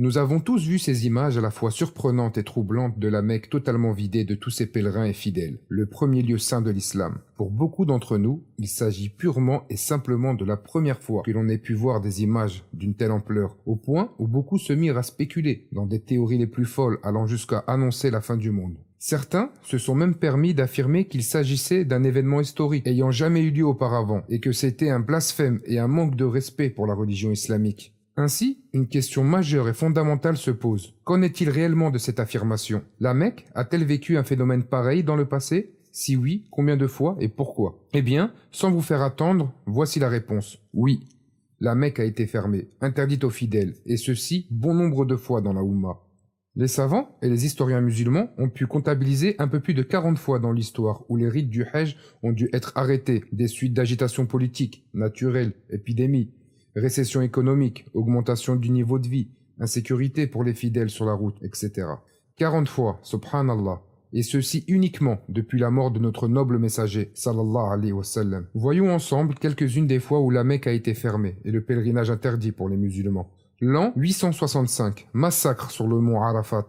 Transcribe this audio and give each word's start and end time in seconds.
Nous 0.00 0.16
avons 0.16 0.38
tous 0.38 0.64
vu 0.64 0.78
ces 0.78 1.06
images 1.06 1.38
à 1.38 1.40
la 1.40 1.50
fois 1.50 1.72
surprenantes 1.72 2.38
et 2.38 2.44
troublantes 2.44 3.00
de 3.00 3.08
la 3.08 3.20
Mecque 3.20 3.50
totalement 3.50 3.90
vidée 3.90 4.22
de 4.22 4.36
tous 4.36 4.50
ses 4.50 4.66
pèlerins 4.66 5.06
et 5.06 5.12
fidèles, 5.12 5.58
le 5.68 5.86
premier 5.86 6.22
lieu 6.22 6.38
saint 6.38 6.62
de 6.62 6.70
l'islam. 6.70 7.18
Pour 7.36 7.50
beaucoup 7.50 7.84
d'entre 7.84 8.16
nous, 8.16 8.44
il 8.60 8.68
s'agit 8.68 9.08
purement 9.08 9.64
et 9.70 9.76
simplement 9.76 10.34
de 10.34 10.44
la 10.44 10.56
première 10.56 11.02
fois 11.02 11.24
que 11.24 11.32
l'on 11.32 11.48
ait 11.48 11.58
pu 11.58 11.74
voir 11.74 12.00
des 12.00 12.22
images 12.22 12.62
d'une 12.72 12.94
telle 12.94 13.10
ampleur, 13.10 13.56
au 13.66 13.74
point 13.74 14.12
où 14.20 14.28
beaucoup 14.28 14.56
se 14.56 14.72
mirent 14.72 14.98
à 14.98 15.02
spéculer 15.02 15.66
dans 15.72 15.84
des 15.84 15.98
théories 15.98 16.38
les 16.38 16.46
plus 16.46 16.64
folles 16.64 17.00
allant 17.02 17.26
jusqu'à 17.26 17.64
annoncer 17.66 18.12
la 18.12 18.20
fin 18.20 18.36
du 18.36 18.52
monde. 18.52 18.76
Certains 19.00 19.50
se 19.62 19.78
sont 19.78 19.96
même 19.96 20.14
permis 20.14 20.54
d'affirmer 20.54 21.08
qu'il 21.08 21.24
s'agissait 21.24 21.84
d'un 21.84 22.04
événement 22.04 22.40
historique 22.40 22.86
ayant 22.86 23.10
jamais 23.10 23.42
eu 23.42 23.50
lieu 23.50 23.66
auparavant 23.66 24.22
et 24.28 24.38
que 24.38 24.52
c'était 24.52 24.90
un 24.90 25.00
blasphème 25.00 25.58
et 25.64 25.80
un 25.80 25.88
manque 25.88 26.14
de 26.14 26.24
respect 26.24 26.70
pour 26.70 26.86
la 26.86 26.94
religion 26.94 27.32
islamique. 27.32 27.97
Ainsi, 28.20 28.64
une 28.72 28.88
question 28.88 29.22
majeure 29.22 29.68
et 29.68 29.74
fondamentale 29.74 30.36
se 30.36 30.50
pose. 30.50 30.96
Qu'en 31.04 31.22
est-il 31.22 31.50
réellement 31.50 31.92
de 31.92 31.98
cette 31.98 32.18
affirmation? 32.18 32.82
La 32.98 33.14
Mecque 33.14 33.46
a-t-elle 33.54 33.84
vécu 33.84 34.18
un 34.18 34.24
phénomène 34.24 34.64
pareil 34.64 35.04
dans 35.04 35.14
le 35.14 35.28
passé? 35.28 35.76
Si 35.92 36.16
oui, 36.16 36.48
combien 36.50 36.76
de 36.76 36.88
fois 36.88 37.16
et 37.20 37.28
pourquoi? 37.28 37.78
Eh 37.92 38.02
bien, 38.02 38.32
sans 38.50 38.72
vous 38.72 38.82
faire 38.82 39.02
attendre, 39.02 39.54
voici 39.66 40.00
la 40.00 40.08
réponse. 40.08 40.58
Oui. 40.74 41.06
La 41.60 41.76
Mecque 41.76 42.00
a 42.00 42.04
été 42.04 42.26
fermée, 42.26 42.70
interdite 42.80 43.22
aux 43.22 43.30
fidèles, 43.30 43.76
et 43.86 43.96
ceci 43.96 44.48
bon 44.50 44.74
nombre 44.74 45.04
de 45.04 45.14
fois 45.14 45.40
dans 45.40 45.52
la 45.52 45.62
Oumma. 45.62 46.00
Les 46.56 46.66
savants 46.66 47.16
et 47.22 47.28
les 47.28 47.46
historiens 47.46 47.80
musulmans 47.80 48.30
ont 48.36 48.48
pu 48.48 48.66
comptabiliser 48.66 49.36
un 49.38 49.46
peu 49.46 49.60
plus 49.60 49.74
de 49.74 49.82
40 49.82 50.18
fois 50.18 50.40
dans 50.40 50.50
l'histoire 50.50 51.04
où 51.08 51.14
les 51.14 51.28
rites 51.28 51.50
du 51.50 51.64
Hajj 51.72 51.96
ont 52.24 52.32
dû 52.32 52.50
être 52.52 52.72
arrêtés 52.74 53.22
des 53.30 53.46
suites 53.46 53.74
d'agitation 53.74 54.26
politique, 54.26 54.88
naturelle, 54.92 55.52
épidémie, 55.70 56.32
récession 56.80 57.22
économique, 57.22 57.86
augmentation 57.94 58.56
du 58.56 58.70
niveau 58.70 58.98
de 58.98 59.08
vie, 59.08 59.28
insécurité 59.60 60.26
pour 60.26 60.44
les 60.44 60.54
fidèles 60.54 60.90
sur 60.90 61.04
la 61.04 61.14
route, 61.14 61.36
etc. 61.42 61.86
40 62.36 62.68
fois, 62.68 62.98
subhanallah, 63.02 63.82
et 64.12 64.22
ceci 64.22 64.64
uniquement 64.68 65.18
depuis 65.28 65.58
la 65.58 65.70
mort 65.70 65.90
de 65.90 65.98
notre 65.98 66.28
noble 66.28 66.58
messager, 66.58 67.10
sallallahu 67.14 67.72
alayhi 67.72 67.92
wa 67.92 68.04
sallam. 68.04 68.46
Voyons 68.54 68.92
ensemble 68.92 69.34
quelques-unes 69.34 69.86
des 69.86 70.00
fois 70.00 70.20
où 70.20 70.30
la 70.30 70.44
Mecque 70.44 70.66
a 70.66 70.72
été 70.72 70.94
fermée 70.94 71.36
et 71.44 71.50
le 71.50 71.62
pèlerinage 71.62 72.10
interdit 72.10 72.52
pour 72.52 72.68
les 72.68 72.76
musulmans. 72.76 73.30
L'an 73.60 73.92
865, 73.96 75.08
massacre 75.12 75.70
sur 75.70 75.88
le 75.88 75.98
mont 75.98 76.22
Arafat. 76.22 76.68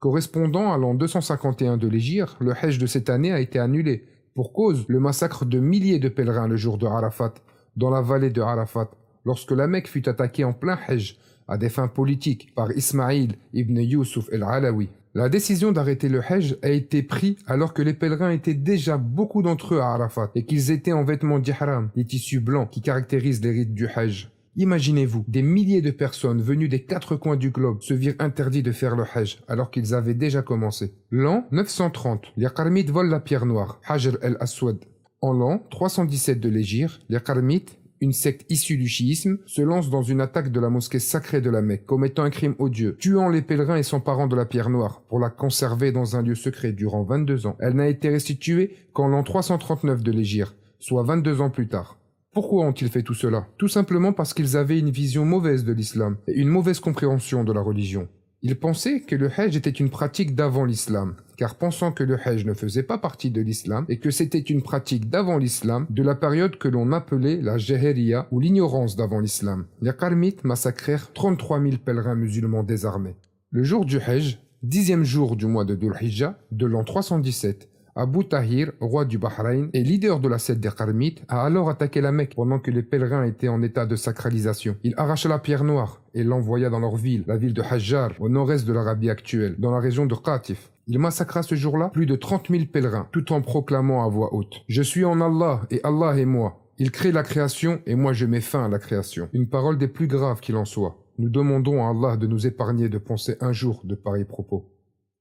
Correspondant 0.00 0.72
à 0.72 0.76
l'an 0.76 0.94
251 0.94 1.76
de 1.76 1.88
l'Égypte, 1.88 2.36
le 2.40 2.52
Hajj 2.52 2.78
de 2.78 2.86
cette 2.86 3.08
année 3.08 3.32
a 3.32 3.40
été 3.40 3.58
annulé, 3.58 4.04
pour 4.34 4.52
cause 4.52 4.84
le 4.88 4.98
massacre 4.98 5.44
de 5.44 5.60
milliers 5.60 6.00
de 6.00 6.08
pèlerins 6.08 6.48
le 6.48 6.56
jour 6.56 6.76
de 6.76 6.86
Arafat, 6.86 7.34
dans 7.76 7.90
la 7.90 8.02
vallée 8.02 8.30
de 8.30 8.42
Arafat, 8.42 8.90
lorsque 9.24 9.52
la 9.52 9.66
Mecque 9.66 9.88
fut 9.88 10.08
attaquée 10.08 10.44
en 10.44 10.52
plein 10.52 10.78
Hajj 10.86 11.18
à 11.48 11.58
des 11.58 11.68
fins 11.68 11.88
politiques 11.88 12.54
par 12.54 12.72
Ismaïl 12.72 13.36
ibn 13.52 13.78
Yusuf 13.78 14.28
el-Alawi. 14.32 14.88
La 15.16 15.28
décision 15.28 15.70
d'arrêter 15.70 16.08
le 16.08 16.20
Hajj 16.20 16.56
a 16.62 16.70
été 16.70 17.02
prise 17.02 17.36
alors 17.46 17.72
que 17.72 17.82
les 17.82 17.94
pèlerins 17.94 18.32
étaient 18.32 18.54
déjà 18.54 18.96
beaucoup 18.96 19.42
d'entre 19.42 19.74
eux 19.74 19.80
à 19.80 19.92
Arafat 19.92 20.30
et 20.34 20.44
qu'ils 20.44 20.72
étaient 20.72 20.92
en 20.92 21.04
vêtements 21.04 21.38
d'ihram, 21.38 21.90
les 21.94 22.04
tissus 22.04 22.40
blancs 22.40 22.68
qui 22.70 22.80
caractérisent 22.80 23.42
les 23.42 23.52
rites 23.52 23.74
du 23.74 23.86
Hajj. 23.86 24.30
Imaginez-vous, 24.56 25.24
des 25.26 25.42
milliers 25.42 25.82
de 25.82 25.90
personnes 25.90 26.40
venues 26.40 26.68
des 26.68 26.82
quatre 26.82 27.16
coins 27.16 27.36
du 27.36 27.50
globe 27.50 27.82
se 27.82 27.94
virent 27.94 28.14
interdits 28.18 28.62
de 28.62 28.72
faire 28.72 28.96
le 28.96 29.04
Hajj 29.04 29.38
alors 29.46 29.70
qu'ils 29.70 29.94
avaient 29.94 30.14
déjà 30.14 30.42
commencé. 30.42 30.94
L'an 31.10 31.46
930, 31.52 32.32
les 32.36 32.48
Qarmites 32.54 32.90
volent 32.90 33.10
la 33.10 33.20
pierre 33.20 33.46
noire, 33.46 33.80
Hajr 33.86 34.18
el-Aswad. 34.22 34.78
En 35.20 35.32
l'an 35.32 35.60
317 35.70 36.40
de 36.40 36.48
l'Égypte, 36.48 37.00
les 37.08 37.20
Qarmites 37.20 37.78
une 38.04 38.12
secte 38.12 38.44
issue 38.50 38.76
du 38.76 38.86
chiisme, 38.86 39.38
se 39.46 39.62
lance 39.62 39.90
dans 39.90 40.02
une 40.02 40.20
attaque 40.20 40.52
de 40.52 40.60
la 40.60 40.68
mosquée 40.68 40.98
sacrée 40.98 41.40
de 41.40 41.50
la 41.50 41.62
Mecque, 41.62 41.86
commettant 41.86 42.22
un 42.22 42.30
crime 42.30 42.54
odieux, 42.58 42.96
tuant 42.98 43.30
les 43.30 43.42
pèlerins 43.42 43.78
et 43.78 43.82
s'emparant 43.82 44.26
de 44.26 44.36
la 44.36 44.44
pierre 44.44 44.70
noire 44.70 45.02
pour 45.08 45.18
la 45.18 45.30
conserver 45.30 45.90
dans 45.90 46.14
un 46.14 46.22
lieu 46.22 46.34
secret 46.34 46.72
durant 46.72 47.02
22 47.02 47.46
ans. 47.46 47.56
Elle 47.60 47.74
n'a 47.74 47.88
été 47.88 48.10
restituée 48.10 48.76
qu'en 48.92 49.08
l'an 49.08 49.22
339 49.22 50.02
de 50.02 50.12
l'Égypte, 50.12 50.54
soit 50.78 51.02
22 51.02 51.40
ans 51.40 51.50
plus 51.50 51.68
tard. 51.68 51.98
Pourquoi 52.34 52.66
ont-ils 52.66 52.90
fait 52.90 53.02
tout 53.02 53.14
cela? 53.14 53.46
Tout 53.56 53.68
simplement 53.68 54.12
parce 54.12 54.34
qu'ils 54.34 54.56
avaient 54.56 54.78
une 54.78 54.90
vision 54.90 55.24
mauvaise 55.24 55.64
de 55.64 55.72
l'islam 55.72 56.16
et 56.28 56.38
une 56.38 56.48
mauvaise 56.48 56.80
compréhension 56.80 57.44
de 57.44 57.52
la 57.52 57.60
religion. 57.60 58.08
Ils 58.46 58.56
pensaient 58.56 59.00
que 59.00 59.16
le 59.16 59.30
Hajj 59.34 59.56
était 59.56 59.70
une 59.70 59.88
pratique 59.88 60.34
d'avant 60.34 60.66
l'islam, 60.66 61.14
car 61.38 61.54
pensant 61.54 61.92
que 61.92 62.04
le 62.04 62.18
Hajj 62.22 62.44
ne 62.44 62.52
faisait 62.52 62.82
pas 62.82 62.98
partie 62.98 63.30
de 63.30 63.40
l'islam 63.40 63.86
et 63.88 63.98
que 63.98 64.10
c'était 64.10 64.38
une 64.38 64.60
pratique 64.60 65.08
d'avant 65.08 65.38
l'islam, 65.38 65.86
de 65.88 66.02
la 66.02 66.14
période 66.14 66.58
que 66.58 66.68
l'on 66.68 66.92
appelait 66.92 67.40
la 67.40 67.56
Jahiliya 67.56 68.28
ou 68.30 68.40
l'ignorance 68.40 68.96
d'avant 68.96 69.20
l'islam. 69.20 69.64
Les 69.80 69.96
Karmites 69.96 70.44
massacrèrent 70.44 71.10
33 71.14 71.62
000 71.62 71.76
pèlerins 71.82 72.16
musulmans 72.16 72.64
désarmés. 72.64 73.16
Le 73.48 73.62
jour 73.62 73.86
du 73.86 73.98
Hajj, 73.98 74.38
dixième 74.62 75.04
jour 75.04 75.36
du 75.36 75.46
mois 75.46 75.64
de 75.64 75.74
Dhul 75.74 75.94
Hijjah, 75.98 76.36
de 76.52 76.66
l'an 76.66 76.84
317, 76.84 77.70
Abu 77.96 78.24
Tahir, 78.24 78.72
roi 78.80 79.04
du 79.04 79.18
Bahreïn 79.18 79.70
et 79.72 79.84
leader 79.84 80.18
de 80.18 80.26
la 80.26 80.38
secte 80.38 80.58
des 80.58 80.70
Karmites, 80.76 81.22
a 81.28 81.44
alors 81.44 81.70
attaqué 81.70 82.00
la 82.00 82.10
Mecque 82.10 82.34
pendant 82.34 82.58
que 82.58 82.72
les 82.72 82.82
pèlerins 82.82 83.24
étaient 83.24 83.46
en 83.46 83.62
état 83.62 83.86
de 83.86 83.94
sacralisation. 83.94 84.74
Il 84.82 84.94
arracha 84.96 85.28
la 85.28 85.38
pierre 85.38 85.62
noire 85.62 86.02
et 86.12 86.24
l'envoya 86.24 86.70
dans 86.70 86.80
leur 86.80 86.96
ville, 86.96 87.22
la 87.28 87.36
ville 87.36 87.54
de 87.54 87.62
Hajjar, 87.62 88.10
au 88.18 88.28
nord-est 88.28 88.66
de 88.66 88.72
l'Arabie 88.72 89.10
actuelle, 89.10 89.54
dans 89.58 89.70
la 89.70 89.78
région 89.78 90.06
de 90.06 90.14
Qatif. 90.16 90.72
Il 90.88 90.98
massacra 90.98 91.44
ce 91.44 91.54
jour-là 91.54 91.90
plus 91.90 92.06
de 92.06 92.16
30 92.16 92.48
000 92.50 92.64
pèlerins, 92.64 93.06
tout 93.12 93.32
en 93.32 93.40
proclamant 93.42 94.04
à 94.04 94.08
voix 94.08 94.34
haute 94.34 94.62
«Je 94.68 94.82
suis 94.82 95.04
en 95.04 95.20
Allah 95.20 95.60
et 95.70 95.80
Allah 95.84 96.18
est 96.18 96.24
moi. 96.24 96.66
Il 96.78 96.90
crée 96.90 97.12
la 97.12 97.22
création 97.22 97.80
et 97.86 97.94
moi 97.94 98.12
je 98.12 98.26
mets 98.26 98.40
fin 98.40 98.64
à 98.64 98.68
la 98.68 98.80
création.» 98.80 99.28
Une 99.32 99.48
parole 99.48 99.78
des 99.78 99.86
plus 99.86 100.08
graves 100.08 100.40
qu'il 100.40 100.56
en 100.56 100.64
soit. 100.64 100.96
Nous 101.18 101.28
demandons 101.28 101.86
à 101.86 101.90
Allah 101.90 102.16
de 102.16 102.26
nous 102.26 102.44
épargner 102.44 102.88
de 102.88 102.98
penser 102.98 103.36
un 103.40 103.52
jour 103.52 103.82
de 103.84 103.94
pareils 103.94 104.24
propos. 104.24 104.73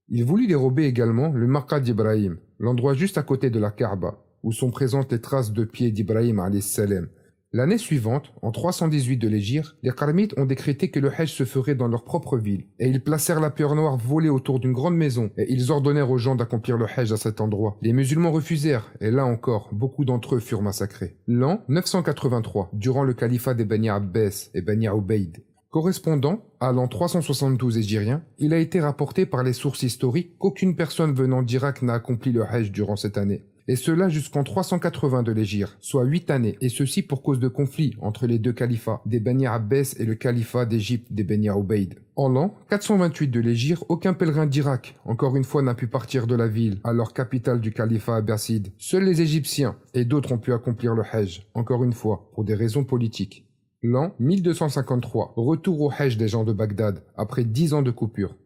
Il 0.09 0.25
voulut 0.25 0.47
dérober 0.47 0.83
également 0.83 1.29
le 1.29 1.47
Makkah 1.47 1.79
d'Ibrahim, 1.79 2.37
l'endroit 2.59 2.93
juste 2.93 3.17
à 3.17 3.23
côté 3.23 3.49
de 3.49 3.59
la 3.59 3.71
Kaaba, 3.71 4.19
où 4.43 4.51
sont 4.51 4.69
présentes 4.69 5.11
les 5.13 5.21
traces 5.21 5.53
de 5.53 5.63
pieds 5.63 5.91
d'Ibrahim 5.91 6.41
salam. 6.59 7.07
L'année 7.55 7.77
suivante, 7.77 8.33
en 8.41 8.51
318 8.51 9.17
de 9.17 9.29
l'Égypte, 9.29 9.75
les 9.81 9.91
Karmites 9.91 10.33
ont 10.37 10.45
décrété 10.45 10.89
que 10.89 10.99
le 10.99 11.09
Hajj 11.09 11.31
se 11.31 11.45
ferait 11.45 11.75
dans 11.75 11.87
leur 11.87 12.03
propre 12.03 12.37
ville, 12.37 12.65
et 12.79 12.89
ils 12.89 13.01
placèrent 13.01 13.39
la 13.39 13.51
pierre 13.51 13.75
noire 13.75 13.95
volée 13.95 14.27
autour 14.27 14.59
d'une 14.59 14.73
grande 14.73 14.97
maison, 14.97 15.29
et 15.37 15.45
ils 15.49 15.71
ordonnèrent 15.71 16.11
aux 16.11 16.17
gens 16.17 16.35
d'accomplir 16.35 16.77
le 16.77 16.85
Hajj 16.85 17.13
à 17.13 17.17
cet 17.17 17.39
endroit. 17.39 17.77
Les 17.81 17.93
musulmans 17.93 18.31
refusèrent, 18.31 18.91
et 18.99 19.11
là 19.11 19.25
encore, 19.25 19.69
beaucoup 19.71 20.03
d'entre 20.03 20.35
eux 20.35 20.39
furent 20.39 20.63
massacrés. 20.63 21.15
L'an 21.27 21.63
983, 21.69 22.71
durant 22.73 23.03
le 23.03 23.13
califat 23.13 23.53
des 23.53 23.65
Bani 23.65 23.89
Abbas 23.89 24.49
et 24.53 24.61
Bani 24.61 24.87
Ubayd, 24.87 25.43
Correspondant 25.73 26.45
à 26.59 26.71
l'an 26.71 26.87
372 26.87 27.79
égyrien, 27.79 28.21
il 28.37 28.53
a 28.53 28.59
été 28.59 28.79
rapporté 28.79 29.25
par 29.25 29.41
les 29.41 29.53
sources 29.53 29.81
historiques 29.81 30.37
qu'aucune 30.37 30.75
personne 30.75 31.15
venant 31.15 31.41
d'Irak 31.41 31.81
n'a 31.81 31.95
accompli 31.95 32.31
le 32.31 32.45
Hajj 32.45 32.71
durant 32.71 32.95
cette 32.95 33.17
année. 33.17 33.43
Et 33.67 33.75
cela 33.75 34.07
jusqu'en 34.07 34.43
380 34.43 35.23
de 35.23 35.31
l'Égypte, 35.31 35.75
soit 35.79 36.03
8 36.03 36.29
années, 36.29 36.57
et 36.61 36.69
ceci 36.69 37.01
pour 37.01 37.23
cause 37.23 37.39
de 37.39 37.47
conflits 37.47 37.95
entre 38.01 38.27
les 38.27 38.37
deux 38.37 38.53
califats, 38.53 39.01
des 39.07 39.19
Bani 39.19 39.47
Abbas 39.47 39.95
et 39.97 40.05
le 40.05 40.13
califat 40.13 40.67
d'Égypte 40.67 41.11
des 41.11 41.23
Bani 41.23 41.47
Ubayd. 41.47 41.95
En 42.15 42.29
l'an 42.29 42.53
428 42.69 43.29
de 43.29 43.39
l'Égypte, 43.39 43.83
aucun 43.89 44.13
pèlerin 44.13 44.45
d'Irak, 44.45 44.99
encore 45.05 45.35
une 45.37 45.43
fois, 45.43 45.63
n'a 45.63 45.73
pu 45.73 45.87
partir 45.87 46.27
de 46.27 46.35
la 46.35 46.47
ville, 46.47 46.81
alors 46.83 47.13
capitale 47.13 47.59
du 47.59 47.71
califat 47.71 48.17
abbasside. 48.17 48.71
Seuls 48.77 49.05
les 49.05 49.23
Égyptiens 49.23 49.75
et 49.95 50.05
d'autres 50.05 50.33
ont 50.33 50.37
pu 50.37 50.53
accomplir 50.53 50.93
le 50.93 51.01
Hajj, 51.01 51.47
encore 51.55 51.83
une 51.83 51.93
fois, 51.93 52.29
pour 52.35 52.43
des 52.43 52.53
raisons 52.53 52.83
politiques. 52.83 53.47
L'an 53.85 54.15
1253, 54.21 55.33
retour 55.35 55.81
au 55.81 55.91
Hajj 55.91 56.15
des 56.15 56.29
gens 56.29 56.45
de 56.45 56.53
Bagdad, 56.53 57.03
après 57.17 57.43
dix 57.43 57.73
ans 57.73 57.81
de 57.81 57.91
coupure. 57.91 58.37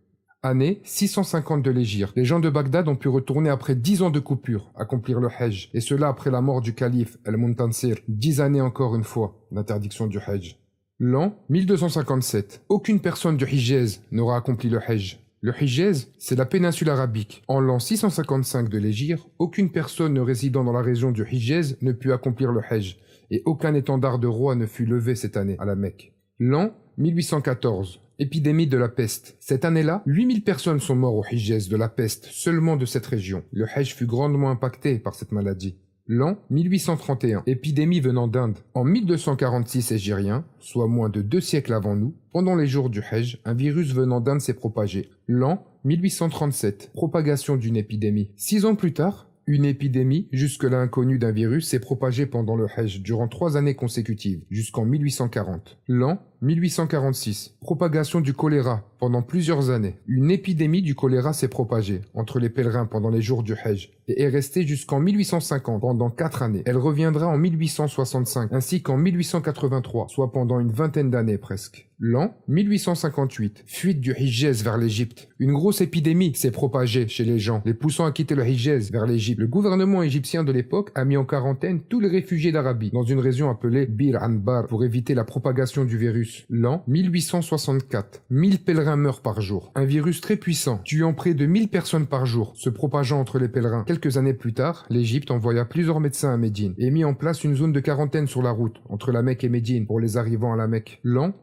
Année 0.41 0.81
650 0.83 1.61
de 1.61 1.69
l'Égypte. 1.69 2.13
Les 2.15 2.25
gens 2.25 2.39
de 2.39 2.49
Bagdad 2.49 2.87
ont 2.87 2.95
pu 2.95 3.07
retourner 3.07 3.51
après 3.51 3.75
dix 3.75 4.01
ans 4.01 4.09
de 4.09 4.19
coupure, 4.19 4.71
accomplir 4.75 5.19
le 5.19 5.29
Hajj, 5.29 5.69
et 5.75 5.79
cela 5.79 6.07
après 6.07 6.31
la 6.31 6.41
mort 6.41 6.61
du 6.61 6.73
calife 6.73 7.19
El-Muntansir, 7.23 7.97
dix 8.07 8.41
années 8.41 8.61
encore 8.61 8.95
une 8.95 9.03
fois 9.03 9.35
d'interdiction 9.51 10.07
du 10.07 10.17
Hajj. 10.17 10.57
L'an 10.97 11.35
1257. 11.49 12.63
Aucune 12.67 12.99
personne 12.99 13.37
du 13.37 13.45
Hijaz 13.45 14.01
n'aura 14.11 14.37
accompli 14.37 14.71
le 14.71 14.79
Hajj. 14.81 15.19
Le 15.39 15.53
Hijaz, 15.61 16.07
c'est 16.17 16.35
la 16.35 16.47
péninsule 16.47 16.89
arabique. 16.89 17.43
En 17.47 17.59
l'an 17.59 17.77
655 17.77 18.69
de 18.69 18.79
l'Égypte, 18.79 19.23
aucune 19.37 19.71
personne 19.71 20.13
ne 20.13 20.19
résidant 20.19 20.63
dans 20.63 20.73
la 20.73 20.81
région 20.81 21.11
du 21.11 21.23
Hijaz 21.31 21.77
ne 21.81 21.91
put 21.91 22.11
accomplir 22.11 22.51
le 22.51 22.61
Hajj 22.67 22.97
et 23.29 23.43
aucun 23.45 23.75
étendard 23.75 24.17
de 24.17 24.25
roi 24.25 24.55
ne 24.55 24.65
fut 24.65 24.85
levé 24.85 25.13
cette 25.13 25.37
année 25.37 25.55
à 25.59 25.65
la 25.65 25.75
Mecque. 25.75 26.13
L'an 26.39 26.71
1814, 26.97 28.01
épidémie 28.17 28.65
de 28.65 28.79
la 28.79 28.89
peste. 28.89 29.37
Cette 29.39 29.63
année-là, 29.63 30.01
8000 30.07 30.43
personnes 30.43 30.79
sont 30.79 30.95
mortes 30.95 31.27
au 31.27 31.35
Hijaz 31.35 31.69
de 31.69 31.77
la 31.77 31.89
peste 31.89 32.25
seulement 32.25 32.75
de 32.75 32.87
cette 32.87 33.05
région. 33.05 33.43
Le 33.51 33.67
Hajj 33.67 33.93
fut 33.93 34.07
grandement 34.07 34.49
impacté 34.49 34.97
par 34.97 35.13
cette 35.13 35.31
maladie. 35.31 35.77
L'an 36.09 36.37
1831, 36.51 37.43
épidémie 37.47 37.99
venant 37.99 38.29
d'Inde. 38.29 38.59
En 38.73 38.85
1246 38.85 39.91
égyrien, 39.91 40.45
soit 40.57 40.87
moins 40.87 41.09
de 41.09 41.21
deux 41.21 41.41
siècles 41.41 41.73
avant 41.73 41.97
nous, 41.97 42.13
pendant 42.31 42.55
les 42.55 42.65
jours 42.65 42.89
du 42.89 43.01
Hajj, 43.01 43.41
un 43.43 43.53
virus 43.53 43.93
venant 43.93 44.21
d'Inde 44.21 44.39
s'est 44.39 44.53
propagé. 44.53 45.09
L'an 45.27 45.65
1837, 45.83 46.91
propagation 46.93 47.57
d'une 47.57 47.75
épidémie. 47.75 48.31
Six 48.37 48.63
ans 48.63 48.75
plus 48.75 48.93
tard, 48.93 49.26
Une 49.49 49.63
épidémie, 49.63 50.27
jusque-là 50.33 50.81
inconnue 50.81 51.19
d'un 51.19 51.31
virus, 51.31 51.69
s'est 51.69 51.79
propagée 51.79 52.25
pendant 52.25 52.57
le 52.57 52.67
Hajj 52.75 53.01
durant 53.01 53.29
trois 53.29 53.55
années 53.55 53.75
consécutives, 53.75 54.41
jusqu'en 54.51 54.83
1840. 54.83 55.77
L'an 55.87 56.19
1846. 56.41 57.55
Propagation 57.61 58.19
du 58.19 58.33
choléra 58.33 58.83
pendant 58.99 59.21
plusieurs 59.21 59.69
années. 59.69 59.95
Une 60.05 60.31
épidémie 60.31 60.81
du 60.81 60.95
choléra 60.95 61.31
s'est 61.31 61.47
propagée 61.47 62.01
entre 62.13 62.39
les 62.39 62.49
pèlerins 62.49 62.87
pendant 62.87 63.09
les 63.09 63.21
jours 63.21 63.41
du 63.41 63.53
Hajj 63.53 63.89
et 64.09 64.21
est 64.23 64.27
restée 64.27 64.67
jusqu'en 64.67 64.99
1850 64.99 65.79
pendant 65.79 66.09
quatre 66.09 66.43
années. 66.43 66.63
Elle 66.65 66.75
reviendra 66.75 67.27
en 67.27 67.37
1865 67.37 68.51
ainsi 68.51 68.81
qu'en 68.81 68.97
1883, 68.97 70.09
soit 70.09 70.33
pendant 70.33 70.59
une 70.59 70.71
vingtaine 70.71 71.09
d'années 71.09 71.37
presque. 71.37 71.86
L'an 71.99 72.37
1858. 72.47 73.63
Fuite 73.65 73.99
du 73.99 74.13
Hijaz 74.15 74.61
vers 74.61 74.77
l'Égypte. 74.77 75.29
Une 75.39 75.53
grosse 75.53 75.81
épidémie 75.81 76.35
s'est 76.35 76.51
propagée 76.51 77.07
chez 77.07 77.25
les 77.25 77.39
gens, 77.39 77.63
les 77.65 77.73
poussant 77.73 78.05
à 78.05 78.11
quitter 78.11 78.35
le 78.35 78.47
Hijaz 78.47 78.91
vers 78.91 79.07
l'Égypte. 79.07 79.39
Le 79.39 79.47
gouvernement 79.47 80.03
égyptien 80.03 80.43
de 80.43 80.51
l'époque 80.51 80.91
a 80.93 81.05
mis 81.05 81.17
en 81.17 81.25
quarantaine 81.25 81.81
tous 81.81 81.99
les 81.99 82.07
réfugiés 82.07 82.51
d'Arabie 82.51 82.91
dans 82.91 83.01
une 83.01 83.17
région 83.17 83.49
appelée 83.49 83.87
Bir 83.87 84.21
Anbar 84.21 84.67
pour 84.67 84.83
éviter 84.83 85.15
la 85.15 85.23
propagation 85.23 85.85
du 85.85 85.97
virus 85.97 86.45
L'an 86.51 86.83
1864. 86.85 88.21
1000 88.29 88.59
pèlerins 88.59 88.95
meurent 88.95 89.21
par 89.21 89.41
jour. 89.41 89.71
Un 89.73 89.85
virus 89.85 90.21
très 90.21 90.35
puissant, 90.35 90.81
tuant 90.83 91.15
près 91.15 91.33
de 91.33 91.47
1000 91.47 91.67
personnes 91.67 92.05
par 92.05 92.27
jour, 92.27 92.53
se 92.57 92.69
propageant 92.69 93.19
entre 93.19 93.39
les 93.39 93.49
pèlerins. 93.49 93.85
Quelques 93.87 94.17
années 94.17 94.35
plus 94.35 94.53
tard, 94.53 94.85
l'Égypte 94.91 95.31
envoya 95.31 95.65
plusieurs 95.65 95.99
médecins 95.99 96.31
à 96.31 96.37
Médine 96.37 96.75
et 96.77 96.91
mit 96.91 97.05
en 97.05 97.15
place 97.15 97.43
une 97.43 97.55
zone 97.55 97.73
de 97.73 97.79
quarantaine 97.79 98.27
sur 98.27 98.43
la 98.43 98.51
route 98.51 98.75
entre 98.87 99.11
la 99.11 99.23
Mecque 99.23 99.43
et 99.43 99.49
Médine 99.49 99.87
pour 99.87 99.99
les 99.99 100.17
arrivants 100.17 100.53
à 100.53 100.57
la 100.57 100.67
Mecque. 100.67 100.99
L'an 101.03 101.33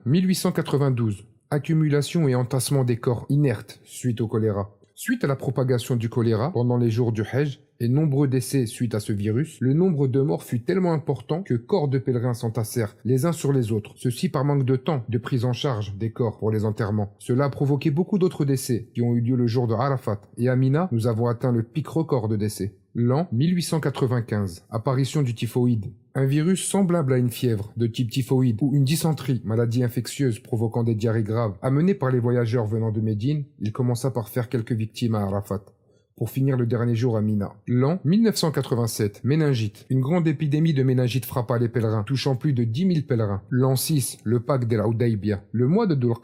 1892 0.45 1.25
accumulation 1.51 2.29
et 2.29 2.35
entassement 2.35 2.85
des 2.85 2.99
corps 2.99 3.25
inertes 3.31 3.81
suite 3.85 4.21
au 4.21 4.27
choléra. 4.27 4.77
Suite 4.95 5.25
à 5.25 5.27
la 5.27 5.37
propagation 5.37 5.97
du 5.97 6.11
choléra 6.11 6.53
pendant 6.53 6.77
les 6.77 6.91
jours 6.91 7.13
du 7.13 7.23
Hajj 7.23 7.61
et 7.81 7.89
nombreux 7.89 8.29
décès 8.29 8.67
suite 8.67 8.95
à 8.95 9.01
ce 9.01 9.15
virus, 9.15 9.57
le 9.61 9.73
nombre 9.73 10.07
de 10.07 10.21
morts 10.21 10.43
fut 10.43 10.61
tellement 10.61 10.93
important 10.93 11.43
que 11.43 11.55
corps 11.55 11.89
de 11.89 11.99
pèlerins 11.99 12.35
s'entassèrent 12.35 12.95
les 13.07 13.25
uns 13.25 13.33
sur 13.33 13.55
les 13.55 13.73
autres, 13.73 13.93
ceci 13.97 14.29
par 14.29 14.45
manque 14.45 14.67
de 14.67 14.77
temps 14.77 15.03
de 15.09 15.19
prise 15.19 15.47
en 15.47 15.55
charge 15.55 15.95
des 15.97 16.11
corps 16.11 16.37
pour 16.37 16.51
les 16.51 16.67
enterrements. 16.67 17.15
Cela 17.21 17.47
a 17.47 17.51
provoqué 17.51 17.91
beaucoup 17.91 18.19
d'autres 18.19 18.45
décès 18.45 18.91
qui 18.93 19.01
ont 19.01 19.15
eu 19.15 19.23
lieu 19.23 19.37
le 19.37 19.47
jour 19.47 19.67
de 19.67 19.73
Arafat 19.73 20.21
et 20.37 20.51
à 20.51 20.57
Mina, 20.57 20.91
nous 20.93 21.07
avons 21.07 21.27
atteint 21.27 21.53
le 21.53 21.63
pic 21.63 21.89
record 21.89 22.29
de 22.29 22.37
décès. 22.37 22.75
L'an 22.95 23.29
1895, 23.33 24.67
apparition 24.71 25.23
du 25.23 25.35
typhoïde. 25.35 25.91
Un 26.17 26.27
virus 26.27 26.65
semblable 26.65 27.13
à 27.13 27.19
une 27.19 27.29
fièvre 27.29 27.73
de 27.77 27.89
type 27.89 28.09
typhoïde 28.09 28.59
ou 28.63 28.73
une 28.73 28.85
dysenterie, 28.85 29.43
maladie 29.45 29.83
infectieuse 29.83 30.39
provoquant 30.39 30.85
des 30.85 30.95
diarrhées 30.95 31.25
graves, 31.25 31.59
amené 31.61 31.93
par 31.93 32.13
les 32.13 32.21
voyageurs 32.21 32.67
venant 32.67 32.93
de 32.93 33.01
Médine, 33.01 33.47
il 33.59 33.73
commença 33.73 34.13
par 34.13 34.29
faire 34.29 34.49
quelques 34.49 34.71
victimes 34.71 35.17
à 35.17 35.23
Arafat 35.23 35.65
pour 36.17 36.31
finir 36.31 36.57
le 36.57 36.67
dernier 36.67 36.95
jour 36.95 37.17
à 37.17 37.21
Mina. 37.21 37.53
L'an 37.67 37.99
1987, 38.05 39.23
méningite. 39.25 39.87
Une 39.91 40.01
grande 40.01 40.29
épidémie 40.29 40.73
de 40.73 40.83
méningite 40.83 41.25
frappa 41.25 41.59
les 41.59 41.69
pèlerins, 41.69 42.05
touchant 42.05 42.37
plus 42.37 42.53
de 42.53 42.65
10 42.65 42.95
000 42.95 43.07
pèlerins. 43.09 43.43
L'an 43.51 43.75
6, 43.75 44.19
le 44.23 44.41
pacte 44.41 44.71
de 44.71 44.77
la 44.77 44.85
Le 45.53 45.67
mois 45.67 45.87
de 45.87 45.95
Dhul 45.95 46.15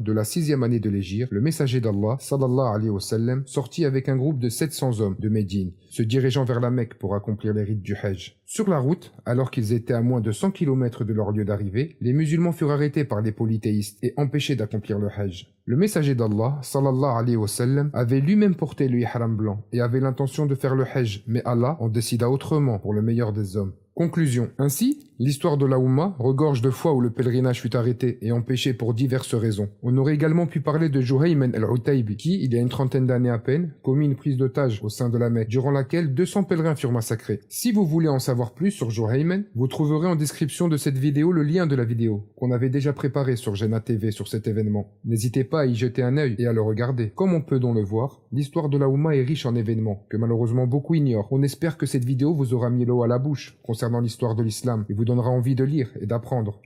de 0.00 0.12
la 0.12 0.24
sixième 0.24 0.64
année 0.64 0.80
de 0.80 0.90
l'Égir, 0.90 1.28
le 1.30 1.40
messager 1.40 1.80
d'Allah, 1.80 2.16
sallallahu 2.18 2.74
alayhi 2.74 2.90
wa 2.90 3.00
sallam, 3.00 3.42
sortit 3.46 3.84
avec 3.84 4.08
un 4.08 4.16
groupe 4.16 4.40
de 4.40 4.48
700 4.48 5.00
hommes 5.00 5.16
de 5.20 5.28
Médine, 5.28 5.70
se 5.96 6.02
dirigeant 6.02 6.44
vers 6.44 6.60
la 6.60 6.70
Mecque 6.70 6.98
pour 6.98 7.14
accomplir 7.14 7.54
les 7.54 7.62
rites 7.62 7.80
du 7.80 7.94
Hajj. 7.94 8.38
Sur 8.44 8.68
la 8.68 8.78
route, 8.78 9.14
alors 9.24 9.50
qu'ils 9.50 9.72
étaient 9.72 9.94
à 9.94 10.02
moins 10.02 10.20
de 10.20 10.30
100 10.30 10.50
km 10.50 11.04
de 11.04 11.14
leur 11.14 11.32
lieu 11.32 11.46
d'arrivée, 11.46 11.96
les 12.02 12.12
musulmans 12.12 12.52
furent 12.52 12.72
arrêtés 12.72 13.04
par 13.04 13.22
les 13.22 13.32
polythéistes 13.32 13.98
et 14.02 14.12
empêchés 14.18 14.56
d'accomplir 14.56 14.98
le 14.98 15.08
Hajj. 15.08 15.54
Le 15.64 15.76
messager 15.78 16.14
d'Allah, 16.14 16.58
sallallahu 16.60 17.16
alayhi 17.16 17.36
wa 17.36 17.48
sallam, 17.48 17.90
avait 17.94 18.20
lui-même 18.20 18.56
porté 18.56 18.88
le 18.88 18.98
ihram 18.98 19.36
blanc 19.36 19.64
et 19.72 19.80
avait 19.80 20.00
l'intention 20.00 20.44
de 20.44 20.54
faire 20.54 20.74
le 20.74 20.84
Hajj, 20.84 21.24
mais 21.26 21.40
Allah 21.46 21.78
en 21.80 21.88
décida 21.88 22.28
autrement 22.28 22.78
pour 22.78 22.92
le 22.92 23.00
meilleur 23.00 23.32
des 23.32 23.56
hommes. 23.56 23.72
Conclusion. 23.94 24.50
Ainsi, 24.58 25.05
l'histoire 25.18 25.56
de 25.56 25.66
la 25.66 25.78
Oumma 25.78 26.14
regorge 26.18 26.62
de 26.62 26.70
fois 26.70 26.92
où 26.92 27.00
le 27.00 27.10
pèlerinage 27.10 27.60
fut 27.60 27.76
arrêté 27.76 28.18
et 28.22 28.32
empêché 28.32 28.74
pour 28.74 28.94
diverses 28.94 29.34
raisons. 29.34 29.68
On 29.82 29.96
aurait 29.96 30.14
également 30.14 30.46
pu 30.46 30.60
parler 30.60 30.88
de 30.88 31.00
Juhayman 31.00 31.54
al-Utaybi, 31.54 32.16
qui, 32.16 32.42
il 32.42 32.52
y 32.52 32.58
a 32.58 32.60
une 32.60 32.68
trentaine 32.68 33.06
d'années 33.06 33.30
à 33.30 33.38
peine, 33.38 33.72
commit 33.82 34.06
une 34.06 34.16
prise 34.16 34.36
d'otage 34.36 34.80
au 34.82 34.88
sein 34.88 35.08
de 35.08 35.18
la 35.18 35.30
Mecque, 35.30 35.48
durant 35.48 35.70
laquelle 35.70 36.14
200 36.14 36.44
pèlerins 36.44 36.74
furent 36.74 36.92
massacrés. 36.92 37.40
Si 37.48 37.72
vous 37.72 37.86
voulez 37.86 38.08
en 38.08 38.18
savoir 38.18 38.52
plus 38.52 38.70
sur 38.70 38.90
Juhayman, 38.90 39.44
vous 39.54 39.68
trouverez 39.68 40.08
en 40.08 40.16
description 40.16 40.68
de 40.68 40.76
cette 40.76 40.98
vidéo 40.98 41.32
le 41.32 41.42
lien 41.42 41.66
de 41.66 41.76
la 41.76 41.84
vidéo, 41.84 42.26
qu'on 42.36 42.52
avait 42.52 42.70
déjà 42.70 42.92
préparé 42.92 43.36
sur 43.36 43.54
Jena 43.54 43.80
TV 43.80 44.10
sur 44.10 44.28
cet 44.28 44.46
événement. 44.46 44.92
N'hésitez 45.04 45.44
pas 45.44 45.62
à 45.62 45.66
y 45.66 45.74
jeter 45.74 46.02
un 46.02 46.16
œil 46.16 46.36
et 46.38 46.46
à 46.46 46.52
le 46.52 46.62
regarder. 46.62 47.12
Comme 47.14 47.34
on 47.34 47.42
peut 47.42 47.60
donc 47.60 47.76
le 47.76 47.82
voir, 47.82 48.22
l'histoire 48.32 48.68
de 48.68 48.78
la 48.78 48.88
Oumma 48.88 49.16
est 49.16 49.22
riche 49.22 49.46
en 49.46 49.54
événements, 49.54 50.04
que 50.08 50.16
malheureusement 50.16 50.66
beaucoup 50.66 50.94
ignorent. 50.94 51.28
On 51.30 51.42
espère 51.42 51.76
que 51.76 51.86
cette 51.86 52.04
vidéo 52.04 52.34
vous 52.34 52.54
aura 52.54 52.70
mis 52.70 52.84
l'eau 52.84 53.02
à 53.02 53.08
la 53.08 53.18
bouche, 53.18 53.58
concernant 53.62 54.00
l'histoire 54.00 54.34
de 54.34 54.42
l'islam 54.42 54.84
et 54.88 54.92
vous 54.92 55.05
donnera 55.06 55.30
envie 55.30 55.54
de 55.54 55.64
lire 55.64 55.90
et 55.98 56.06
d'apprendre. 56.06 56.60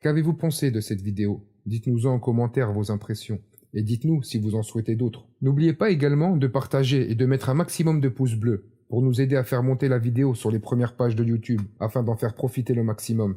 Qu'avez-vous 0.00 0.34
pensé 0.34 0.72
de 0.72 0.80
cette 0.80 1.00
vidéo? 1.00 1.46
Dites-nous 1.66 2.06
en 2.06 2.18
commentaire 2.18 2.72
vos 2.72 2.90
impressions 2.90 3.40
et 3.76 3.82
dites-nous 3.82 4.22
si 4.22 4.38
vous 4.38 4.54
en 4.54 4.62
souhaitez 4.62 4.96
d'autres. 4.96 5.26
N'oubliez 5.42 5.74
pas 5.74 5.90
également 5.90 6.36
de 6.36 6.46
partager 6.46 7.10
et 7.10 7.14
de 7.14 7.26
mettre 7.26 7.50
un 7.50 7.54
maximum 7.54 8.00
de 8.00 8.08
pouces 8.08 8.34
bleus 8.34 8.64
pour 8.88 9.02
nous 9.02 9.20
aider 9.20 9.36
à 9.36 9.44
faire 9.44 9.62
monter 9.62 9.88
la 9.88 9.98
vidéo 9.98 10.34
sur 10.34 10.50
les 10.50 10.58
premières 10.58 10.96
pages 10.96 11.14
de 11.14 11.24
YouTube 11.24 11.60
afin 11.78 12.02
d'en 12.02 12.16
faire 12.16 12.34
profiter 12.34 12.72
le 12.72 12.82
maximum. 12.82 13.36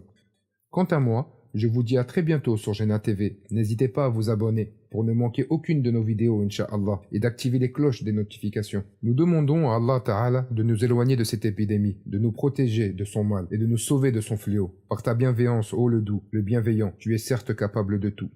Quant 0.70 0.86
à 0.86 1.00
moi, 1.00 1.39
je 1.54 1.68
vous 1.68 1.84
dis 1.84 1.98
à 1.98 2.04
très 2.04 2.22
bientôt 2.22 2.58
sur 2.58 2.74
Gena 2.74 3.00
TV. 3.00 3.40
N'hésitez 3.52 3.88
pas 3.88 4.06
à 4.06 4.10
vous 4.10 4.30
abonner 4.30 4.74
pour 4.92 5.04
ne 5.04 5.14
manquer 5.14 5.46
aucune 5.50 5.82
de 5.82 5.92
nos 5.92 6.04
vidéos, 6.04 6.42
Inch'Allah, 6.42 7.02
et 7.12 7.20
d'activer 7.20 7.60
les 7.60 7.72
cloches 7.72 8.04
des 8.04 8.12
notifications. 8.12 8.84
Nous 9.04 9.14
demandons 9.14 9.70
à 9.70 9.76
Allah 9.76 10.02
Ta'ala 10.04 10.48
de 10.52 10.64
nous 10.64 10.84
éloigner 10.84 11.16
de 11.16 11.24
cette 11.24 11.46
épidémie, 11.46 11.98
de 12.06 12.18
nous 12.18 12.32
protéger 12.32 12.90
de 12.90 13.04
son 13.04 13.24
mal 13.24 13.48
et 13.52 13.58
de 13.58 13.66
nous 13.66 13.78
sauver 13.78 14.12
de 14.12 14.22
son 14.22 14.38
fléau. 14.38 14.76
Par 14.90 15.04
ta 15.04 15.14
bienveillance, 15.14 15.74
ô 15.74 15.88
le 15.88 16.02
doux, 16.02 16.24
le 16.32 16.42
bienveillant, 16.42 16.94
tu 16.98 17.14
es 17.14 17.18
certes 17.18 17.56
capable 17.56 18.00
de 18.00 18.10
tout. 18.10 18.30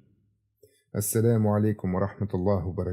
Assalamu 0.93 1.49
alaikum 1.49 1.93
wa 1.93 2.07
rahmatullahi 2.07 2.65
wa. 2.65 2.85